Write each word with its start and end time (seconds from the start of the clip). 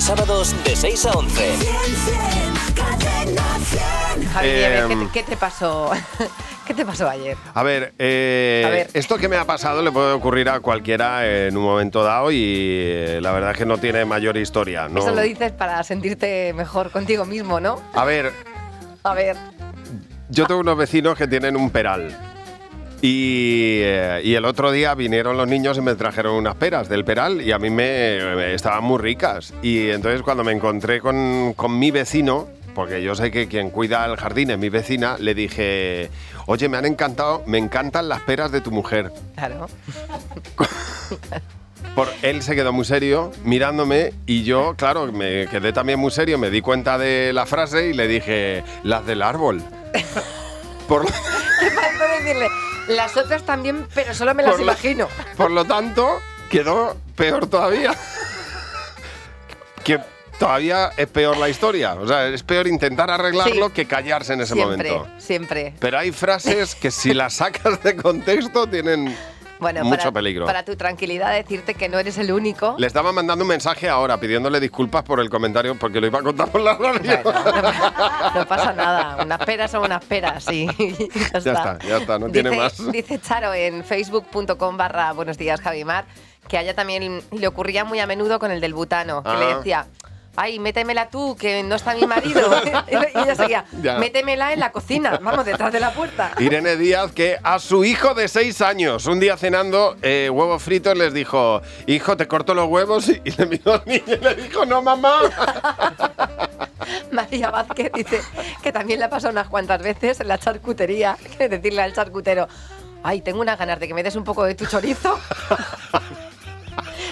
a 0.00 0.02
sábados 0.02 0.54
de 0.64 0.74
6 0.74 1.04
a 1.06 1.10
11. 1.12 1.56
Javi 4.32 4.48
Nieves, 4.48 4.86
¿qué, 4.86 4.92
Em. 4.92 5.06
te, 5.06 5.12
qué 5.12 5.22
te 5.24 5.36
pasó? 5.36 5.90
¿Qué 6.66 6.72
te 6.72 6.86
pasó 6.86 7.06
ayer? 7.10 7.36
A 7.52 7.62
ver, 7.62 7.92
eh, 7.98 8.62
A 8.66 8.70
ver. 8.70 8.90
esto 8.94 9.18
que 9.18 9.28
me 9.28 9.36
ha 9.36 9.44
pasado 9.44 9.82
le 9.82 9.92
puede 9.92 10.12
ocurrir 10.12 10.48
a 10.48 10.60
cualquiera 10.60 11.26
en 11.28 11.54
un 11.54 11.64
momento 11.64 12.02
dado 12.02 12.30
y 12.32 12.38
eh, 12.42 13.18
la 13.20 13.30
verdad 13.32 13.50
es 13.50 13.58
que 13.58 13.66
no 13.66 13.76
tiene 13.76 14.06
mayor 14.06 14.38
historia. 14.38 14.88
¿no? 14.88 15.00
Eso 15.00 15.10
lo 15.14 15.20
dices 15.20 15.52
para 15.52 15.82
sentirte 15.82 16.54
mejor 16.54 16.90
contigo 16.90 17.26
mismo, 17.26 17.60
¿no? 17.60 17.78
A 17.92 18.04
ver, 18.06 18.32
A 19.02 19.12
ver. 19.12 19.36
yo 20.30 20.46
tengo 20.46 20.60
unos 20.62 20.78
vecinos 20.78 21.18
que 21.18 21.28
tienen 21.28 21.56
un 21.56 21.68
peral. 21.68 22.16
Y, 23.02 23.80
eh, 23.82 24.20
y 24.24 24.34
el 24.34 24.44
otro 24.44 24.70
día 24.72 24.94
vinieron 24.94 25.36
los 25.36 25.48
niños 25.48 25.78
y 25.78 25.80
me 25.80 25.94
trajeron 25.94 26.34
unas 26.34 26.54
peras 26.56 26.88
del 26.88 27.04
peral 27.04 27.40
y 27.40 27.52
a 27.52 27.58
mí 27.58 27.70
me, 27.70 28.18
me 28.36 28.54
estaban 28.54 28.84
muy 28.84 28.98
ricas. 28.98 29.54
Y 29.62 29.88
entonces 29.88 30.22
cuando 30.22 30.44
me 30.44 30.52
encontré 30.52 31.00
con, 31.00 31.54
con 31.54 31.78
mi 31.78 31.90
vecino, 31.90 32.48
porque 32.74 33.02
yo 33.02 33.14
sé 33.14 33.30
que 33.30 33.48
quien 33.48 33.70
cuida 33.70 34.04
el 34.06 34.16
jardín 34.16 34.50
es 34.50 34.58
mi 34.58 34.68
vecina, 34.68 35.16
le 35.18 35.34
dije, 35.34 36.10
oye, 36.46 36.68
me 36.68 36.76
han 36.76 36.86
encantado, 36.86 37.42
me 37.46 37.58
encantan 37.58 38.08
las 38.08 38.20
peras 38.22 38.52
de 38.52 38.60
tu 38.60 38.70
mujer. 38.70 39.12
Claro. 39.34 39.68
Por, 41.94 42.08
él 42.22 42.42
se 42.42 42.54
quedó 42.54 42.72
muy 42.72 42.84
serio 42.84 43.32
mirándome 43.44 44.12
y 44.24 44.44
yo, 44.44 44.74
claro, 44.76 45.10
me 45.10 45.48
quedé 45.48 45.72
también 45.72 45.98
muy 45.98 46.10
serio, 46.12 46.38
me 46.38 46.50
di 46.50 46.60
cuenta 46.60 46.98
de 46.98 47.32
la 47.32 47.46
frase 47.46 47.88
y 47.88 47.94
le 47.94 48.06
dije, 48.06 48.62
las 48.84 49.04
del 49.06 49.22
árbol. 49.22 49.60
Por, 50.88 51.06
faltó 51.08 52.04
decirle, 52.18 52.46
las 52.90 53.16
otras 53.16 53.42
también, 53.44 53.86
pero 53.94 54.14
solo 54.14 54.34
me 54.34 54.42
las 54.42 54.52
Por 54.52 54.60
imagino. 54.62 55.08
por 55.36 55.50
lo 55.50 55.64
tanto, 55.64 56.20
quedó 56.50 56.96
peor 57.16 57.46
todavía. 57.46 57.94
que 59.84 59.98
todavía 60.38 60.90
es 60.96 61.06
peor 61.08 61.36
la 61.36 61.48
historia. 61.48 61.94
O 61.94 62.06
sea, 62.06 62.26
es 62.28 62.42
peor 62.42 62.66
intentar 62.66 63.10
arreglarlo 63.10 63.66
Sí. 63.68 63.72
que 63.72 63.86
callarse 63.86 64.34
en 64.34 64.40
ese 64.42 64.54
siempre, 64.54 64.90
momento. 64.92 65.20
siempre. 65.20 65.74
Pero 65.80 65.98
hay 65.98 66.12
frases 66.12 66.74
que 66.74 66.90
si 66.90 67.14
las 67.14 67.34
sacas 67.34 67.82
de 67.82 67.96
contexto 67.96 68.66
tienen 68.66 69.16
Bueno, 69.60 69.84
mucho 69.84 69.98
para, 69.98 70.12
peligro. 70.12 70.46
para 70.46 70.64
tu 70.64 70.74
tranquilidad 70.76 71.32
decirte 71.32 71.74
que 71.74 71.88
no 71.88 71.98
eres 71.98 72.18
el 72.18 72.32
único. 72.32 72.74
Le 72.78 72.86
estaba 72.86 73.12
mandando 73.12 73.44
un 73.44 73.48
mensaje 73.48 73.88
ahora 73.88 74.18
pidiéndole 74.18 74.58
disculpas 74.60 75.02
por 75.04 75.20
el 75.20 75.28
comentario 75.30 75.74
porque 75.78 76.00
lo 76.00 76.06
iba 76.06 76.18
a 76.18 76.22
contar 76.22 76.48
por 76.48 76.60
la 76.60 76.74
radio. 76.76 77.20
No, 77.24 77.32
pa- 77.32 78.32
no 78.34 78.46
pasa 78.46 78.72
nada. 78.72 79.18
Unas 79.22 79.38
peras 79.44 79.70
son 79.70 79.84
unas 79.84 80.04
peras, 80.04 80.44
sí. 80.44 80.66
ya, 80.78 81.38
está. 81.38 81.52
está, 81.52 81.78
ya 81.86 81.96
está, 81.98 82.18
no 82.18 82.28
tiene 82.30 82.50
más. 82.56 82.90
Dice 82.90 83.18
Charo 83.20 83.52
en 83.54 83.84
facebook.com 83.84 84.76
barra 84.76 85.12
buenos 85.12 85.36
días 85.38 85.60
Javimar 85.60 86.06
que 86.48 86.58
a 86.58 86.62
ella 86.62 86.74
también 86.74 87.22
le 87.30 87.46
ocurría 87.46 87.84
muy 87.84 88.00
a 88.00 88.06
menudo 88.08 88.40
con 88.40 88.50
el 88.50 88.60
del 88.60 88.74
butano, 88.74 89.22
que 89.22 89.28
le 89.36 89.44
Ah. 89.52 89.56
decía... 89.58 89.86
Ay, 90.36 90.58
métemela 90.58 91.10
tú, 91.10 91.36
que 91.36 91.62
no 91.62 91.74
está 91.74 91.94
mi 91.94 92.06
marido. 92.06 92.50
y 92.90 93.18
ella 93.18 93.34
seguía, 93.34 93.64
Ya. 93.82 93.98
métemela 93.98 94.52
en 94.52 94.60
la 94.60 94.72
cocina, 94.72 95.18
vamos, 95.22 95.44
detrás 95.44 95.72
de 95.72 95.80
la 95.80 95.92
puerta. 95.92 96.32
Irene 96.38 96.76
Díaz, 96.76 97.12
que 97.12 97.36
a 97.42 97.58
su 97.58 97.84
hijo 97.84 98.14
de 98.14 98.28
seis 98.28 98.60
años, 98.62 99.06
un 99.06 99.20
día 99.20 99.36
cenando 99.36 99.96
eh, 100.02 100.30
huevos 100.32 100.62
fritos, 100.62 100.96
les 100.96 101.12
dijo, 101.12 101.60
hijo, 101.86 102.16
te 102.16 102.26
corto 102.28 102.54
los 102.54 102.68
huevos. 102.68 103.08
Y, 103.08 103.20
y 103.24 103.30
le 103.32 103.46
miró 103.46 103.74
al 103.74 103.82
niño 103.86 104.04
y 104.06 104.16
le 104.16 104.34
dijo, 104.36 104.64
no, 104.64 104.80
mamá. 104.82 105.20
María 107.12 107.50
Vázquez 107.50 107.90
dice 107.92 108.20
que 108.62 108.72
también 108.72 108.98
le 109.00 109.06
ha 109.06 109.10
pasado 109.10 109.32
unas 109.32 109.48
cuantas 109.48 109.82
veces 109.82 110.20
en 110.20 110.28
la 110.28 110.38
charcutería, 110.38 111.16
que 111.38 111.48
decirle 111.48 111.82
al 111.82 111.92
charcutero, 111.92 112.48
ay, 113.02 113.20
tengo 113.20 113.40
unas 113.40 113.58
ganas 113.58 113.78
de 113.80 113.88
que 113.88 113.94
me 113.94 114.02
des 114.02 114.16
un 114.16 114.24
poco 114.24 114.44
de 114.44 114.54
tu 114.54 114.64
chorizo. 114.66 115.18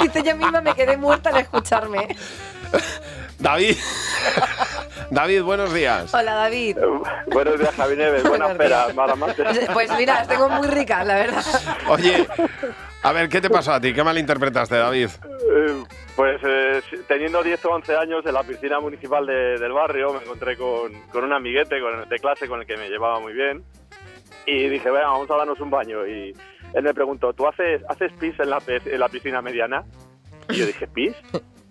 dice, 0.00 0.22
yo 0.22 0.36
misma 0.36 0.60
me 0.60 0.74
quedé 0.74 0.96
muerta 0.96 1.30
al 1.30 1.38
escucharme. 1.38 2.16
David. 3.38 3.76
David, 5.10 5.42
buenos 5.42 5.72
días. 5.74 6.12
Hola, 6.14 6.34
David. 6.34 6.76
Buenos 7.32 7.58
días, 7.58 7.74
Javi 7.74 7.96
Nieves. 7.96 8.22
Buenas 8.22 8.56
peras. 8.56 8.92
Pues 9.72 9.90
mira, 9.96 10.14
las 10.14 10.28
tengo 10.28 10.48
muy 10.48 10.68
ricas, 10.68 11.04
la 11.06 11.14
verdad. 11.16 11.44
Oye, 11.88 12.28
a 13.02 13.12
ver, 13.12 13.28
¿qué 13.28 13.40
te 13.40 13.50
pasó 13.50 13.72
a 13.72 13.80
ti? 13.80 13.92
¿Qué 13.92 14.04
malinterpretaste, 14.04 14.76
David? 14.76 15.08
Eh, 15.52 15.84
Pues 16.14 16.40
eh, 16.44 16.82
teniendo 17.08 17.42
10 17.42 17.64
o 17.64 17.70
11 17.70 17.96
años 17.96 18.24
en 18.26 18.34
la 18.34 18.42
piscina 18.42 18.78
municipal 18.78 19.24
de- 19.26 19.58
del 19.58 19.72
barrio, 19.72 20.12
me 20.12 20.20
encontré 20.22 20.56
con, 20.56 20.92
con 21.10 21.24
un 21.24 21.32
amiguete 21.32 21.80
con- 21.80 22.08
de 22.08 22.18
clase 22.18 22.46
con 22.46 22.60
el 22.60 22.66
que 22.66 22.76
me 22.76 22.88
llevaba 22.88 23.18
muy 23.20 23.32
bien. 23.32 23.64
Y 24.46 24.68
dije, 24.68 24.90
venga, 24.90 25.06
vamos 25.08 25.30
a 25.30 25.36
darnos 25.36 25.58
un 25.60 25.70
baño. 25.70 26.06
Y 26.06 26.34
él 26.74 26.82
me 26.82 26.92
preguntó, 26.94 27.32
¿tú 27.32 27.48
haces, 27.48 27.82
haces 27.88 28.12
pis 28.20 28.38
en 28.38 28.50
la, 28.50 28.58
en 28.66 29.00
la 29.00 29.08
piscina 29.08 29.40
mediana? 29.42 29.82
Y 30.50 30.56
yo 30.56 30.66
dije, 30.66 30.86
¿pis? 30.88 31.14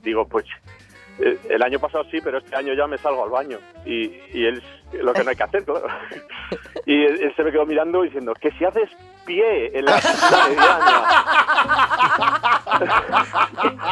Digo, 0.01 0.27
pues 0.27 0.45
eh, 0.45 0.71
el 1.49 1.61
año 1.63 1.79
pasado 1.79 2.03
sí, 2.11 2.19
pero 2.23 2.37
este 2.39 2.55
año 2.55 2.73
ya 2.73 2.87
me 2.87 2.97
salgo 2.97 3.23
al 3.23 3.29
baño. 3.29 3.57
Y, 3.85 4.05
y 4.33 4.45
él, 4.45 4.63
lo 4.93 5.13
que 5.13 5.23
no 5.23 5.29
hay 5.31 5.35
que 5.35 5.43
hacer, 5.43 5.63
claro. 5.65 5.87
Y 6.85 7.05
él, 7.05 7.19
él 7.21 7.33
se 7.35 7.43
me 7.43 7.51
quedó 7.51 7.65
mirando 7.67 8.01
diciendo, 8.01 8.33
que 8.39 8.49
si 8.51 8.65
haces 8.65 8.89
pie 9.25 9.77
en 9.77 9.85
la 9.85 9.95
mediana. 10.47 11.15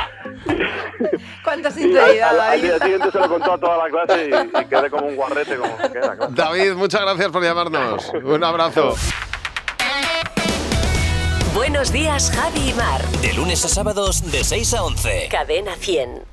Cuánta 1.43 1.69
sinceridad, 1.71 2.29
al- 2.29 2.39
al 2.39 2.47
David. 2.49 2.63
día 2.63 2.79
siguiente 2.79 3.11
se 3.11 3.19
lo 3.19 3.29
contó 3.29 3.53
a 3.53 3.57
toda 3.59 3.77
la 3.77 3.89
clase 3.89 4.29
y, 4.29 4.57
y 4.61 4.65
quedé 4.65 4.89
como 4.89 5.07
un 5.07 5.15
guarrete, 5.15 5.55
como 5.57 5.77
que 5.77 5.85
era, 5.97 6.15
claro. 6.15 6.27
David, 6.31 6.73
muchas 6.73 7.01
gracias 7.01 7.29
por 7.31 7.43
llamarnos. 7.43 8.11
Un 8.23 8.43
abrazo. 8.43 8.95
Buenos 11.53 11.91
días, 11.91 12.31
Javi 12.35 12.69
y 12.69 12.73
Mar. 12.73 13.01
De 13.21 13.33
lunes 13.33 13.63
a 13.65 13.67
sábados 13.67 14.31
de 14.31 14.43
6 14.43 14.73
a 14.75 14.83
11. 14.83 15.27
Cadena 15.31 15.75
100. 15.75 16.23